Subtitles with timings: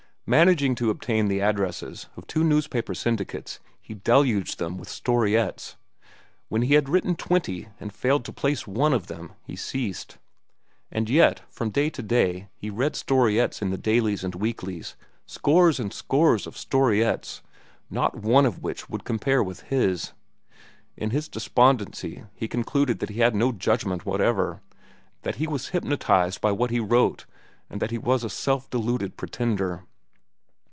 [0.27, 5.75] Managing to obtain the addresses of two newspaper syndicates, he deluged them with storiettes.
[6.47, 10.19] When he had written twenty and failed to place one of them, he ceased.
[10.89, 14.95] And yet, from day to day, he read storiettes in the dailies and weeklies,
[15.25, 17.41] scores and scores of storiettes,
[17.89, 20.13] not one of which would compare with his.
[20.95, 24.61] In his despondency, he concluded that he had no judgment whatever,
[25.23, 27.25] that he was hypnotized by what he wrote,
[27.69, 29.83] and that he was a self deluded pretender.